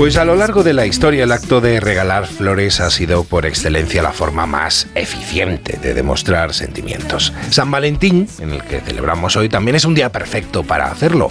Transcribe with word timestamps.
Pues 0.00 0.16
a 0.16 0.24
lo 0.24 0.34
largo 0.34 0.62
de 0.62 0.72
la 0.72 0.86
historia 0.86 1.24
el 1.24 1.30
acto 1.30 1.60
de 1.60 1.78
regalar 1.78 2.26
flores 2.26 2.80
ha 2.80 2.88
sido 2.88 3.22
por 3.22 3.44
excelencia 3.44 4.00
la 4.00 4.12
forma 4.12 4.46
más 4.46 4.88
eficiente 4.94 5.76
de 5.76 5.92
demostrar 5.92 6.54
sentimientos. 6.54 7.34
San 7.50 7.70
Valentín, 7.70 8.26
en 8.38 8.52
el 8.54 8.62
que 8.62 8.80
celebramos 8.80 9.36
hoy, 9.36 9.50
también 9.50 9.74
es 9.74 9.84
un 9.84 9.94
día 9.94 10.10
perfecto 10.10 10.62
para 10.62 10.90
hacerlo. 10.90 11.30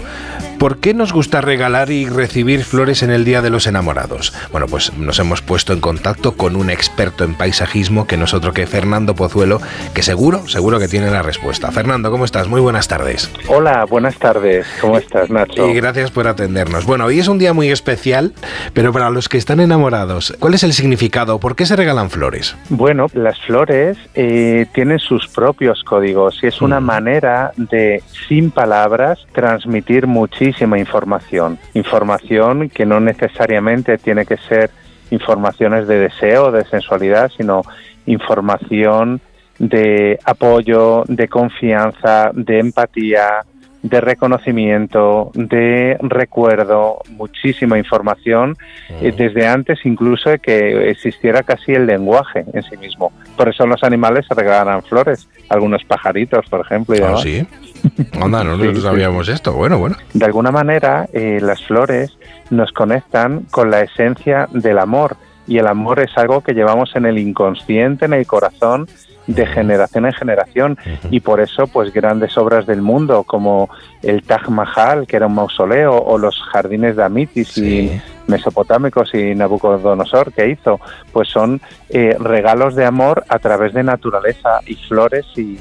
¿Por 0.60 0.80
qué 0.80 0.94
nos 0.94 1.14
gusta 1.14 1.40
regalar 1.40 1.90
y 1.90 2.06
recibir 2.06 2.66
flores 2.66 3.02
en 3.02 3.12
el 3.12 3.24
Día 3.24 3.42
de 3.42 3.50
los 3.50 3.66
Enamorados? 3.66 4.34
Bueno, 4.52 4.68
pues 4.68 4.92
nos 4.98 5.18
hemos 5.18 5.42
puesto 5.42 5.72
en 5.72 5.80
contacto 5.80 6.36
con 6.36 6.58
un 6.58 6.70
experto 6.70 7.24
en 7.24 7.34
paisajismo 7.34 8.08
que 8.08 8.18
nosotros 8.18 8.54
que 8.54 8.68
Fernando 8.68 9.16
Pozuelo, 9.16 9.62
que 9.94 10.04
seguro, 10.04 10.50
seguro 10.50 10.78
que 10.78 10.90
tiene 10.90 11.10
la 11.12 11.22
respuesta. 11.22 11.72
Fernando, 11.72 12.12
¿cómo 12.12 12.26
estás? 12.26 12.50
Muy 12.50 12.60
buenas 12.60 12.90
tardes. 12.90 13.32
Hola, 13.48 13.86
buenas 13.86 14.18
tardes. 14.18 14.68
¿Cómo 14.82 14.98
estás, 14.98 15.30
Nacho? 15.30 15.70
Y 15.70 15.74
gracias 15.74 16.12
por 16.12 16.28
atendernos. 16.28 16.86
Bueno, 16.86 17.06
hoy 17.06 17.20
es 17.20 17.30
un 17.30 17.40
día 17.40 17.54
muy 17.54 17.70
especial, 17.70 18.34
pero 18.74 18.92
para 18.92 19.10
los 19.10 19.30
que 19.30 19.38
están 19.38 19.60
enamorados, 19.60 20.36
¿cuál 20.40 20.54
es 20.54 20.64
el 20.64 20.74
significado? 20.74 21.40
¿Por 21.40 21.56
qué 21.56 21.66
se 21.66 21.76
regalan 21.76 22.10
flores? 22.10 22.56
Bueno, 22.70 23.08
las 23.14 23.40
flores 23.42 23.98
eh, 24.16 24.66
tienen 24.74 25.00
sus 25.00 25.28
propios 25.28 25.84
códigos 25.84 26.40
y 26.44 26.48
es 26.48 26.62
una 26.62 26.80
mm. 26.80 26.84
manera 26.84 27.52
de, 27.58 28.02
sin 28.28 28.52
palabras, 28.52 29.20
transmitir 29.32 30.08
muchísimo 30.08 30.76
información. 30.76 31.60
Información 31.74 32.70
que 32.70 32.86
no 32.86 33.00
necesariamente 33.00 33.98
tiene 33.98 34.26
que 34.26 34.38
ser 34.38 34.70
informaciones 35.12 35.88
de 35.88 36.00
deseo, 36.00 36.52
de 36.52 36.66
sensualidad, 36.66 37.32
sino 37.36 37.64
información 38.06 39.22
de 39.58 40.20
apoyo, 40.24 41.04
de 41.08 41.28
confianza, 41.28 42.32
de 42.34 42.60
empatía, 42.60 43.44
de 43.82 44.02
reconocimiento, 44.02 45.32
de 45.34 45.98
recuerdo, 46.02 47.00
muchísima 47.12 47.78
información, 47.78 48.58
eh, 49.02 49.14
desde 49.16 49.48
antes 49.48 49.80
incluso 49.86 50.30
de 50.30 50.40
que 50.40 50.90
existiera 50.90 51.44
casi 51.44 51.74
el 51.74 51.86
lenguaje 51.86 52.46
en 52.54 52.64
sí 52.64 52.76
mismo. 52.78 53.12
Por 53.38 53.50
eso 53.50 53.66
los 53.66 53.84
animales 53.84 54.26
se 54.28 54.34
regalan 54.34 54.84
flores, 54.84 55.30
algunos 55.50 55.84
pajaritos, 55.86 56.46
por 56.50 56.62
ejemplo. 56.62 56.96
Y 56.96 57.02
ah, 57.02 57.18
sí? 57.18 57.48
Anda, 58.22 58.44
no, 58.44 58.76
sabíamos 58.76 59.30
esto. 59.30 59.54
Bueno, 59.54 59.78
bueno. 59.78 59.96
De 60.14 60.26
alguna 60.26 60.52
manera, 60.52 61.08
eh, 61.14 61.40
las 61.42 61.64
flores 61.64 62.18
nos 62.50 62.72
conectan 62.72 63.46
con 63.52 63.72
la 63.72 63.82
esencia 63.82 64.48
del 64.52 64.80
amor. 64.80 65.16
Y 65.50 65.58
el 65.58 65.68
amor 65.68 66.00
es 66.00 66.16
algo 66.16 66.42
que 66.42 66.54
llevamos 66.54 66.96
en 66.96 67.06
el 67.06 67.18
inconsciente, 67.18 68.06
en 68.06 68.14
el 68.14 68.26
corazón, 68.26 68.88
de 69.30 69.46
generación 69.46 70.06
en 70.06 70.14
generación. 70.14 70.78
Y 71.12 71.20
por 71.20 71.40
eso 71.40 71.68
pues 71.68 71.94
grandes 71.94 72.38
obras 72.38 72.66
del 72.66 72.82
mundo 72.82 73.24
como 73.24 73.70
el 74.02 74.24
Taj 74.24 74.50
Mahal 74.50 75.06
que 75.06 75.18
era 75.18 75.28
un 75.28 75.36
mausoleo 75.36 75.98
o 75.98 76.18
los 76.18 76.36
jardines 76.52 76.96
de 76.96 77.04
Amitis 77.04 77.58
y 77.58 78.02
mesopotámicos 78.28 79.14
y 79.14 79.36
Nabucodonosor 79.36 80.34
que 80.34 80.50
hizo 80.50 80.80
pues 81.12 81.30
son 81.30 81.62
eh, 81.90 82.16
regalos 82.20 82.76
de 82.76 82.86
amor 82.86 83.24
a 83.28 83.40
través 83.40 83.74
de 83.74 83.84
naturaleza 83.84 84.62
y 84.66 84.76
flores 84.76 85.26
y 85.36 85.58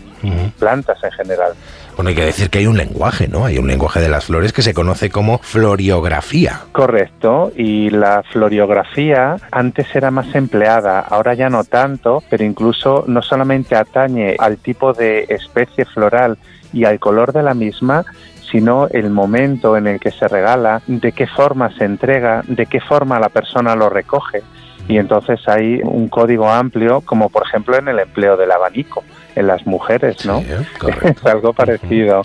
plantas 0.58 1.02
en 1.04 1.12
general. 1.12 1.52
Bueno, 1.98 2.10
hay 2.10 2.14
que 2.14 2.26
decir 2.26 2.48
que 2.48 2.60
hay 2.60 2.68
un 2.68 2.76
lenguaje, 2.76 3.26
¿no? 3.26 3.44
Hay 3.44 3.58
un 3.58 3.66
lenguaje 3.66 3.98
de 3.98 4.08
las 4.08 4.26
flores 4.26 4.52
que 4.52 4.62
se 4.62 4.72
conoce 4.72 5.10
como 5.10 5.38
floriografía. 5.38 6.60
Correcto, 6.70 7.50
y 7.56 7.90
la 7.90 8.22
floriografía 8.22 9.34
antes 9.50 9.88
era 9.96 10.12
más 10.12 10.32
empleada, 10.36 11.00
ahora 11.00 11.34
ya 11.34 11.50
no 11.50 11.64
tanto, 11.64 12.22
pero 12.30 12.44
incluso 12.44 13.02
no 13.08 13.20
solamente 13.20 13.74
atañe 13.74 14.36
al 14.38 14.58
tipo 14.58 14.92
de 14.92 15.26
especie 15.28 15.86
floral 15.86 16.38
y 16.72 16.84
al 16.84 17.00
color 17.00 17.32
de 17.32 17.42
la 17.42 17.54
misma, 17.54 18.04
sino 18.48 18.86
el 18.86 19.10
momento 19.10 19.76
en 19.76 19.88
el 19.88 19.98
que 19.98 20.12
se 20.12 20.28
regala, 20.28 20.82
de 20.86 21.10
qué 21.10 21.26
forma 21.26 21.76
se 21.76 21.84
entrega, 21.84 22.44
de 22.46 22.66
qué 22.66 22.80
forma 22.80 23.18
la 23.18 23.28
persona 23.28 23.74
lo 23.74 23.90
recoge. 23.90 24.44
Y 24.88 24.96
entonces 24.96 25.46
hay 25.46 25.80
un 25.84 26.08
código 26.08 26.48
amplio, 26.48 27.02
como 27.02 27.28
por 27.28 27.46
ejemplo 27.46 27.76
en 27.76 27.88
el 27.88 27.98
empleo 27.98 28.36
del 28.36 28.50
abanico 28.50 29.04
en 29.36 29.46
las 29.46 29.66
mujeres, 29.66 30.24
¿no? 30.26 30.42
es 31.04 31.26
algo 31.26 31.52
parecido. 31.52 32.22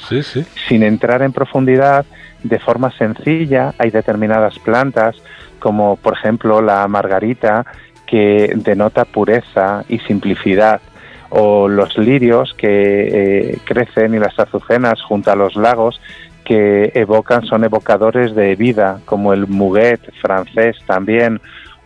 Sin 0.67 0.81
entrar 0.81 1.21
en 1.21 1.33
profundidad, 1.33 2.05
de 2.41 2.59
forma 2.59 2.91
sencilla, 2.91 3.73
hay 3.77 3.91
determinadas 3.91 4.57
plantas, 4.59 5.15
como 5.59 5.97
por 5.97 6.13
ejemplo 6.13 6.61
la 6.61 6.87
margarita, 6.87 7.65
que 8.07 8.53
denota 8.55 9.05
pureza 9.05 9.83
y 9.87 9.99
simplicidad, 9.99 10.81
o 11.29 11.67
los 11.67 11.97
lirios 11.97 12.53
que 12.53 12.67
eh, 12.67 13.57
crecen 13.65 14.13
y 14.13 14.19
las 14.19 14.37
azucenas 14.39 15.01
junto 15.01 15.31
a 15.31 15.35
los 15.35 15.55
lagos 15.55 15.99
que 16.43 16.91
evocan, 16.93 17.45
son 17.45 17.63
evocadores 17.63 18.35
de 18.35 18.55
vida, 18.55 18.99
como 19.05 19.33
el 19.33 19.47
muguet 19.47 20.01
francés 20.21 20.77
también, 20.85 21.39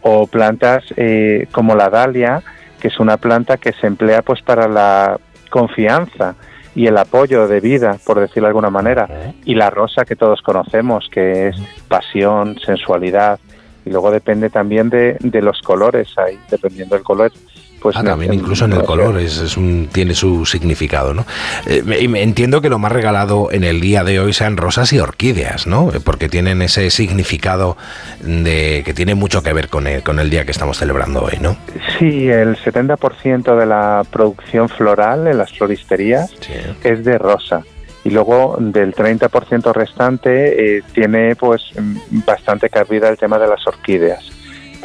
o 0.10 0.26
plantas 0.26 0.86
eh, 0.96 1.48
como 1.52 1.76
la 1.76 1.90
dalia, 1.90 2.42
que 2.80 2.88
es 2.88 2.98
una 3.00 3.18
planta 3.18 3.58
que 3.58 3.74
se 3.74 3.88
emplea 3.88 4.22
pues 4.22 4.42
para 4.42 4.70
la 4.70 5.20
confianza 5.50 6.36
y 6.76 6.88
el 6.88 6.98
apoyo 6.98 7.48
de 7.48 7.60
vida, 7.60 7.98
por 8.06 8.20
decirlo 8.20 8.44
de 8.44 8.52
alguna 8.52 8.70
manera, 8.70 9.34
y 9.44 9.56
la 9.56 9.70
rosa 9.70 10.06
que 10.06 10.16
todos 10.16 10.42
conocemos, 10.42 11.10
que 11.12 11.48
es 11.50 11.58
pasión, 11.90 12.58
sensualidad, 12.66 13.40
y 13.84 13.90
luego 13.90 14.12
depende 14.12 14.50
también 14.50 14.90
de, 14.90 15.18
de 15.20 15.42
los 15.42 15.62
colores 15.62 16.08
ahí, 16.18 16.40
dependiendo 16.50 16.96
del 16.96 17.04
color, 17.04 17.32
pues 17.80 17.96
ah, 17.96 18.04
también 18.04 18.34
incluso 18.34 18.66
en 18.66 18.74
el 18.74 18.84
color 18.84 19.20
es, 19.20 19.58
un, 19.58 19.90
tiene 19.92 20.14
su 20.14 20.46
significado, 20.46 21.14
¿no? 21.14 21.26
Eh, 21.66 21.84
entiendo 22.16 22.62
que 22.62 22.70
lo 22.70 22.80
más 22.80 22.92
regalado 22.92 23.50
en 23.52 23.64
el 23.64 23.82
día 23.82 24.04
de 24.04 24.20
hoy 24.20 24.34
sean 24.34 24.58
rosas 24.58 24.92
y 24.94 25.00
orquídeas, 25.00 25.68
¿no? 25.68 25.92
Eh, 25.94 26.00
porque 26.04 26.30
tienen 26.30 26.62
ese 26.62 26.90
significado 26.90 27.78
de 28.22 28.84
que 28.86 28.94
tiene 28.94 29.16
mucho 29.16 29.44
que 29.44 29.54
ver 29.54 29.70
con 29.70 29.88
el, 29.88 30.04
con 30.04 30.20
el 30.20 30.30
día 30.30 30.46
que 30.46 30.52
estamos 30.52 30.78
celebrando 30.78 31.24
hoy, 31.24 31.38
¿no? 31.40 31.58
Sí, 32.00 32.28
el 32.30 32.58
70% 32.58 33.58
de 33.58 33.66
la 33.66 34.04
producción 34.10 34.70
floral 34.70 35.28
en 35.28 35.38
las 35.38 35.52
floristerías 35.52 36.34
es 36.84 37.04
de 37.04 37.18
rosa 37.18 37.64
y 38.08 38.10
luego 38.10 38.56
del 38.60 38.96
30% 38.96 39.74
restante 39.74 40.78
eh, 40.78 40.84
tiene 40.94 41.36
pues 41.36 41.72
bastante 42.26 42.70
cabida 42.70 43.10
el 43.10 43.18
tema 43.18 43.38
de 43.38 43.48
las 43.48 43.68
orquídeas. 43.68 44.32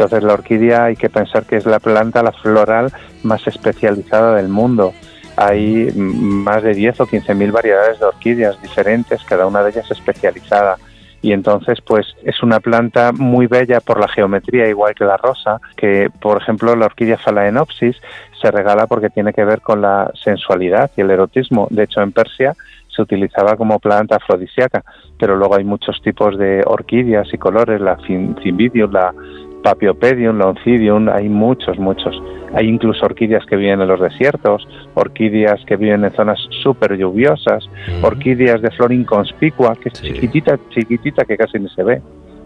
Entonces 0.03 0.27
la 0.27 0.35
orquídea 0.35 0.85
hay 0.87 0.97
que 0.97 1.09
pensar 1.09 1.45
que 1.45 1.55
es 1.55 1.65
la 1.65 1.79
planta, 1.79 2.25
la 2.25 2.33
floral 2.33 2.93
más 3.23 3.47
especializada 3.47 4.35
del 4.35 4.49
mundo. 4.49 4.93
Hay 5.37 5.93
más 5.95 6.65
de 6.65 6.75
10 6.75 7.03
o 7.03 7.07
15 7.07 7.33
mil 7.37 7.53
variedades 7.53 8.01
de 8.01 8.07
orquídeas 8.07 8.61
diferentes, 8.61 9.23
cada 9.23 9.47
una 9.47 9.63
de 9.63 9.71
ellas 9.71 9.89
especializada. 9.93 10.77
Y 11.23 11.33
entonces, 11.33 11.81
pues 11.87 12.17
es 12.25 12.43
una 12.43 12.59
planta 12.59 13.13
muy 13.13 13.47
bella 13.47 13.79
por 13.79 14.01
la 14.01 14.09
geometría, 14.09 14.69
igual 14.69 14.97
que 14.97 15.05
la 15.05 15.17
rosa, 15.17 15.61
que 15.77 16.11
por 16.21 16.43
ejemplo 16.43 16.75
la 16.75 16.87
orquídea 16.87 17.17
Phalaenopsis 17.17 17.97
se 18.41 18.51
regala 18.51 18.89
porque 18.89 19.09
tiene 19.09 19.33
que 19.33 19.45
ver 19.45 19.61
con 19.61 19.83
la 19.83 20.11
sensualidad 20.21 20.91
y 20.97 21.03
el 21.03 21.13
erotismo. 21.13 21.69
De 21.71 21.85
hecho, 21.85 22.01
en 22.01 22.11
Persia 22.11 22.57
se 22.89 23.03
utilizaba 23.03 23.57
como 23.57 23.79
planta 23.79 24.17
afrodisíaca, 24.17 24.83
pero 25.17 25.37
luego 25.37 25.55
hay 25.55 25.63
muchos 25.63 26.03
tipos 26.03 26.37
de 26.37 26.65
orquídeas 26.67 27.33
y 27.33 27.39
colores, 27.39 27.81
la 27.81 27.97
cymbidium, 28.05 28.91
la 28.91 29.15
Papiopedium, 29.63 30.39
Loncidium, 30.39 31.09
hay 31.09 31.29
muchos, 31.29 31.79
muchos. 31.79 32.21
Hay 32.55 32.69
incluso 32.69 33.07
orquídeas 33.07 33.47
que 33.47 33.57
viven 33.57 33.81
en 33.81 33.89
los 33.89 34.01
desiertos, 34.01 34.67
orquídeas 34.95 35.65
que 35.67 35.77
viven 35.77 36.05
en 36.05 36.11
zonas 36.13 36.39
súper 36.63 36.97
lluviosas, 36.97 37.69
orquídeas 38.03 38.61
de 38.61 38.71
flor 38.73 38.93
inconspicua, 38.93 39.75
que 39.77 39.89
es 39.89 40.03
chiquitita, 40.03 40.59
chiquitita, 40.71 41.25
que 41.25 41.37
casi 41.37 41.59
ni 41.59 41.69
se 41.71 41.83
ve 41.83 42.03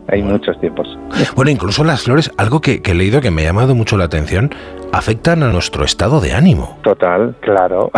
hay 0.09 0.23
muchos 0.23 0.59
tiempos. 0.61 0.87
Bueno, 1.35 1.51
incluso 1.51 1.85
las 1.85 2.03
flores, 2.03 2.31
algo 2.37 2.61
que, 2.61 2.81
he 2.85 2.95
leído 2.95 3.21
que 3.21 3.31
me 3.31 3.43
ha 3.43 3.47
llamado 3.47 3.75
mucho 3.75 3.97
la 3.97 4.05
atención, 4.05 4.51
afectan 4.93 5.43
a 5.43 5.49
nuestro 5.49 5.85
estado 5.85 6.21
de 6.21 6.33
ánimo. 6.33 6.79
Total, 6.83 7.35
claro. 7.41 7.91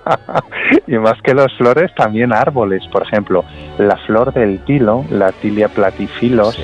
y 0.86 0.96
más 0.98 1.20
que 1.22 1.34
las 1.34 1.52
flores, 1.54 1.92
también 1.96 2.32
árboles. 2.32 2.82
Por 2.92 3.02
ejemplo, 3.02 3.44
la 3.78 3.96
flor 4.06 4.32
del 4.32 4.64
tilo, 4.64 5.04
la 5.10 5.32
tilia 5.32 5.68
platifilos, 5.68 6.58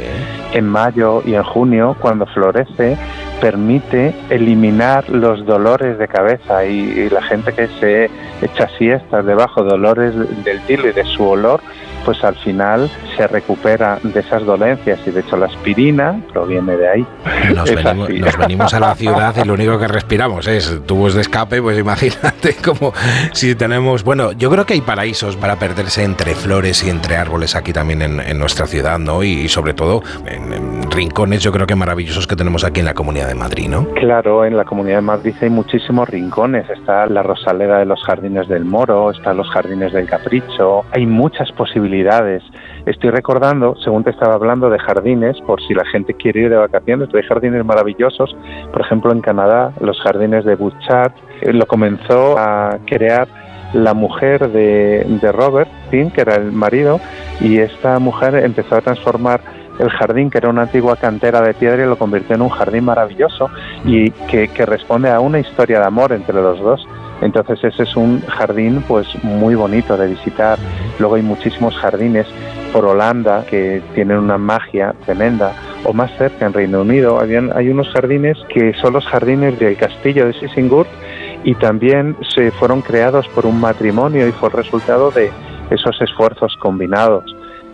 en 0.53 0.67
mayo 0.67 1.23
y 1.25 1.35
en 1.35 1.43
junio, 1.43 1.97
cuando 2.01 2.27
florece, 2.27 2.97
permite 3.41 4.15
eliminar 4.29 5.09
los 5.09 5.45
dolores 5.47 5.99
de 5.99 6.09
cabeza 6.09 6.65
y, 6.65 7.09
la 7.11 7.23
gente 7.23 7.53
que 7.53 7.69
se 7.81 8.11
echa 8.43 8.69
siestas 8.79 9.25
debajo 9.25 9.63
de 9.63 9.71
dolores 9.71 10.15
del 10.45 10.61
tilo 10.63 10.89
y 10.89 10.93
de 10.93 11.05
su 11.05 11.27
olor, 11.27 11.61
pues 12.05 12.23
al 12.25 12.37
final 12.37 12.91
se 13.21 13.27
recupera 13.27 13.99
de 14.03 14.19
esas 14.19 14.47
dolencias 14.47 14.99
y 15.07 15.11
de 15.11 15.21
hecho 15.21 15.37
la 15.37 15.45
aspirina 15.45 16.19
proviene 16.33 16.75
de 16.75 16.89
ahí. 16.89 17.07
Nos, 17.55 17.71
venimos, 18.39 18.73
a 18.73 18.81
la 18.81 18.95
ciudad 18.95 19.35
y 19.37 19.47
lo 19.47 19.53
único 19.53 19.79
que 19.79 19.89
respiramos 19.89 20.49
es 20.49 20.81
tubos 20.87 21.13
de 21.13 21.21
escape, 21.21 21.61
pues 21.61 21.79
imagínate 21.79 22.57
como 22.65 22.95
si 23.33 23.55
tenemos, 23.55 24.05
bueno, 24.05 24.33
yo 24.33 24.49
creo 24.49 24.65
que 24.65 24.73
hay 24.73 24.81
paraísos 24.81 25.37
para 25.37 25.57
perderse 25.57 26.03
entre 26.03 26.35
flores 26.35 26.83
y 26.83 26.89
entre 26.89 27.17
árboles 27.17 27.55
aquí 27.55 27.75
también 27.75 28.01
en, 28.01 28.39
nuestra 28.39 28.67
ciudad, 28.67 28.99
¿no? 28.99 29.23
Y, 29.23 29.49
sobre 29.51 29.75
todo 29.75 30.03
en 30.25 30.91
rincones 30.91 31.43
yo 31.43 31.53
creo 31.53 31.67
que 31.67 31.75
maravillosos 31.75 32.27
que 32.27 32.37
tenemos 32.37 32.65
aquí 32.65 32.81
en 32.81 32.87
la 32.87 32.95
Comunidad 32.95 33.29
de 33.29 33.35
Madrid, 33.35 33.69
¿no? 33.69 33.87
Claro, 33.97 34.47
en 34.47 34.57
la 34.57 34.65
Comunidad 34.65 34.97
de 34.97 35.03
Madrid 35.03 35.35
hay 35.43 35.51
muchísimos 35.51 36.09
rincones. 36.09 36.71
Está 36.71 37.07
la 37.07 37.23
Rosaleda 37.23 37.81
de 37.81 37.85
los 37.85 38.03
Jardines 38.03 38.49
del 38.49 38.65
Moro, 38.65 39.11
están 39.11 39.37
los 39.37 39.51
Jardines 39.51 39.93
del 39.93 40.07
Capricho, 40.07 40.87
hay 40.93 41.05
muchas 41.05 41.53
posibilidades. 41.53 42.43
Estoy 42.87 43.10
recordando, 43.11 43.77
según 43.83 44.05
te 44.05 44.11
estaba 44.11 44.35
hablando 44.35 44.71
de 44.71 44.79
jardines, 44.79 45.41
por 45.47 45.61
si 45.63 45.75
la 45.75 45.85
gente 45.87 46.15
quiere 46.15 46.43
ir 46.43 46.51
de 46.51 46.57
vacaciones, 46.57 47.09
hay 47.15 47.23
jardines 47.23 47.65
maravillosos, 47.65 48.37
por 48.73 48.81
ejemplo 48.81 49.13
en 49.13 49.21
Canadá, 49.21 49.73
los 49.81 50.01
jardines 50.01 50.45
de 50.45 50.55
Bouchard, 50.55 51.13
eh, 51.41 51.53
lo 51.53 51.67
comenzó 51.67 52.39
a 52.39 52.79
crear 52.87 53.29
la 53.73 53.95
mujer 53.95 54.51
de, 54.51 55.05
de 55.07 55.33
Robert, 55.33 55.71
que 55.91 56.11
era 56.17 56.37
el 56.37 56.53
marido, 56.53 57.01
y 57.41 57.59
esta 57.59 57.99
mujer 57.99 58.35
empezó 58.35 58.77
a 58.77 58.81
transformar 58.81 59.41
el 59.79 59.91
jardín, 59.91 60.29
que 60.31 60.39
era 60.39 60.51
una 60.51 60.63
antigua 60.63 60.97
cantera 60.97 61.41
de 61.41 61.55
piedra, 61.55 61.83
y 61.83 61.87
lo 61.87 61.97
convirtió 61.97 62.37
en 62.37 62.43
un 62.43 62.51
jardín 62.51 62.85
maravilloso 62.85 63.49
y 63.85 64.11
que, 64.11 64.49
que 64.49 64.67
responde 64.67 65.11
a 65.11 65.21
una 65.21 65.39
historia 65.39 65.81
de 65.81 65.87
amor 65.87 66.13
entre 66.13 66.35
los 66.35 66.61
dos. 66.61 66.87
Entonces 67.23 67.63
ese 67.65 67.83
es 67.83 67.97
un 67.97 68.21
jardín 68.23 68.83
pues 68.87 69.07
muy 69.23 69.55
bonito 69.55 69.97
de 69.97 70.09
visitar. 70.09 70.59
Luego 70.99 71.17
hay 71.17 71.23
muchísimos 71.23 71.77
jardines 71.77 72.27
por 72.73 72.85
Holanda 72.85 73.45
que 73.49 73.83
tienen 73.95 74.19
una 74.19 74.39
magia 74.39 74.95
tremenda. 75.05 75.53
O 75.85 75.93
más 75.93 76.11
cerca, 76.19 76.47
en 76.47 76.53
Reino 76.53 76.83
Unido, 76.83 77.19
habían, 77.19 77.57
hay 77.57 77.69
unos 77.71 77.89
jardines 77.91 78.37
que 78.49 78.75
son 78.75 78.93
los 78.93 79.07
jardines 79.07 79.59
del 79.59 79.77
castillo 79.77 80.27
de 80.27 80.35
Sissingur 80.35 80.87
y 81.45 81.55
también 81.55 82.17
se 82.35 82.51
fueron 82.51 82.83
creados 82.83 83.27
por 83.29 83.47
un 83.47 83.61
matrimonio 83.61 84.29
y 84.29 84.33
fue 84.33 84.49
el 84.49 84.57
resultado 84.57 85.11
de 85.11 85.31
esos 85.71 86.01
esfuerzos 86.01 86.57
combinados. 86.59 87.25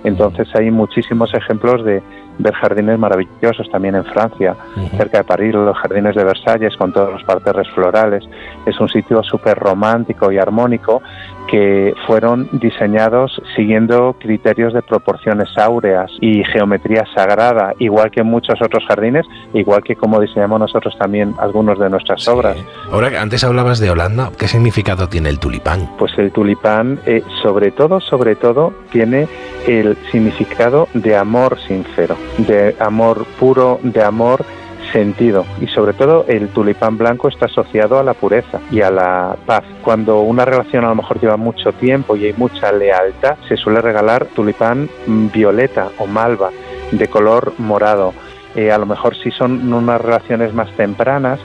Entonces 0.05 0.49
hay 0.55 0.71
muchísimos 0.71 1.35
ejemplos 1.35 1.85
de 1.85 2.03
ver 2.39 2.55
jardines 2.55 2.99
maravillosos 2.99 3.69
también 3.71 3.97
en 3.97 4.05
Francia, 4.05 4.55
cerca 4.97 5.19
de 5.19 5.25
París, 5.25 5.55
los 5.55 5.77
jardines 5.79 6.15
de 6.15 6.23
Versalles 6.23 6.77
con 6.77 6.93
todos 6.93 7.13
los 7.13 7.25
parterres 7.25 7.69
florales. 7.75 8.25
Es 8.67 8.79
un 8.79 8.89
sitio 8.89 9.23
súper 9.23 9.59
romántico 9.59 10.31
y 10.31 10.39
armónico 10.39 11.03
que 11.51 11.95
fueron 12.07 12.49
diseñados 12.53 13.41
siguiendo 13.55 14.17
criterios 14.19 14.73
de 14.73 14.83
proporciones 14.83 15.49
áureas 15.57 16.11
y 16.21 16.45
geometría 16.45 17.05
sagrada, 17.15 17.75
igual 17.79 18.11
que 18.11 18.23
muchos 18.23 18.61
otros 18.61 18.85
jardines, 18.87 19.27
igual 19.55 19.83
que 19.83 19.97
como 19.97 20.21
diseñamos 20.21 20.61
nosotros 20.61 20.97
también 20.99 21.35
algunos 21.39 21.79
de 21.79 21.91
nuestras 21.91 22.27
obras. 22.29 22.57
Ahora 22.91 23.11
que 23.11 23.19
antes 23.19 23.45
hablabas 23.45 23.79
de 23.79 23.91
Holanda, 23.91 24.31
¿qué 24.39 24.49
significado 24.49 25.09
tiene 25.09 25.29
el 25.29 25.39
tulipán? 25.39 25.89
Pues 25.99 26.17
el 26.19 26.33
tulipán, 26.33 26.99
eh, 27.07 27.23
sobre 27.43 27.71
todo, 27.71 28.01
sobre 28.01 28.37
todo, 28.37 28.73
tiene 28.91 29.29
el 29.67 29.97
significado 30.11 30.89
de 30.95 31.17
amor 31.17 31.59
sincero, 31.61 32.17
de 32.39 32.77
amor 32.81 33.27
puro, 33.39 33.81
de 33.83 34.03
amor 34.03 34.45
sentido 34.97 35.45
y 35.61 35.67
sobre 35.67 35.93
todo 35.93 36.25
el 36.27 36.49
tulipán 36.49 36.97
blanco 36.97 37.29
está 37.29 37.45
asociado 37.45 37.99
a 37.99 38.03
la 38.03 38.15
pureza 38.15 38.61
y 38.71 38.81
a 38.81 38.91
la 38.91 39.37
paz. 39.45 39.63
Cuando 39.83 40.21
una 40.21 40.47
relación 40.47 40.87
a 40.87 40.89
lo 40.89 40.95
mejor 40.95 41.21
lleva 41.21 41.37
mucho 41.37 41.73
tiempo 41.73 42.17
y 42.17 42.25
hay 42.25 42.33
mucha 42.33 42.73
lealtad, 42.73 43.37
se 43.47 43.59
suele 43.59 43.83
regalar 43.83 44.25
tulipán 44.35 44.89
violeta 45.07 45.91
o 45.99 46.07
malva 46.07 46.51
de 46.93 47.09
color 47.09 47.53
morado. 47.59 48.15
Eh, 48.55 48.73
a 48.73 48.79
lo 48.79 48.87
mejor 48.87 49.15
si 49.15 49.31
son 49.31 49.71
unas 49.71 50.01
relaciones 50.01 50.55
más 50.55 50.71
tempranas, 50.77 51.41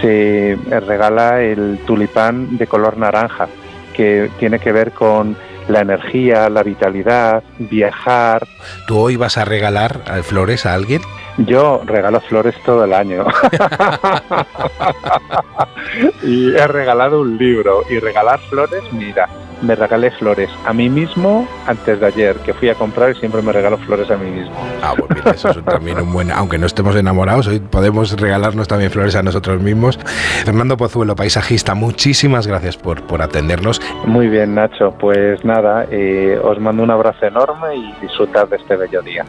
se 0.00 0.56
regala 0.88 1.42
el 1.42 1.80
tulipán 1.86 2.56
de 2.56 2.66
color 2.66 2.96
naranja, 2.96 3.48
que 3.92 4.30
tiene 4.38 4.58
que 4.58 4.72
ver 4.72 4.92
con 4.92 5.36
la 5.68 5.80
energía, 5.80 6.48
la 6.48 6.62
vitalidad, 6.62 7.42
viajar. 7.58 8.46
¿Tú 8.86 8.98
hoy 8.98 9.16
vas 9.16 9.36
a 9.36 9.44
regalar 9.44 10.22
flores 10.22 10.64
a 10.64 10.72
alguien? 10.72 11.02
Yo 11.38 11.82
regalo 11.84 12.20
flores 12.20 12.54
todo 12.64 12.84
el 12.84 12.92
año. 12.92 13.24
y 16.22 16.54
he 16.54 16.66
regalado 16.66 17.20
un 17.20 17.36
libro. 17.36 17.82
Y 17.90 17.98
regalar 17.98 18.38
flores, 18.40 18.82
mira, 18.92 19.28
me 19.62 19.74
regalé 19.74 20.10
flores 20.12 20.50
a 20.64 20.72
mí 20.72 20.88
mismo 20.88 21.48
antes 21.66 22.00
de 22.00 22.06
ayer, 22.06 22.36
que 22.36 22.54
fui 22.54 22.68
a 22.68 22.74
comprar 22.74 23.10
y 23.10 23.14
siempre 23.14 23.42
me 23.42 23.52
regalo 23.52 23.78
flores 23.78 24.10
a 24.10 24.16
mí 24.16 24.30
mismo. 24.30 24.54
Ah, 24.82 24.94
pues 24.96 25.10
mira, 25.14 25.30
eso 25.32 25.50
es 25.50 25.64
también 25.64 26.00
un 26.00 26.12
buen... 26.12 26.30
Aunque 26.30 26.58
no 26.58 26.66
estemos 26.66 26.94
enamorados, 26.96 27.48
hoy 27.48 27.60
podemos 27.60 28.18
regalarnos 28.20 28.68
también 28.68 28.90
flores 28.90 29.16
a 29.16 29.22
nosotros 29.22 29.60
mismos. 29.60 29.98
Fernando 30.44 30.76
Pozuelo, 30.76 31.16
paisajista, 31.16 31.74
muchísimas 31.74 32.46
gracias 32.46 32.76
por, 32.76 33.02
por 33.02 33.22
atendernos. 33.22 33.80
Muy 34.06 34.28
bien, 34.28 34.54
Nacho. 34.54 34.94
Pues 34.98 35.44
nada, 35.44 35.86
eh, 35.90 36.38
os 36.42 36.60
mando 36.60 36.82
un 36.82 36.90
abrazo 36.90 37.26
enorme 37.26 37.76
y 37.76 37.94
disfrutad 38.02 38.48
de 38.48 38.56
este 38.56 38.76
bello 38.76 39.02
día. 39.02 39.24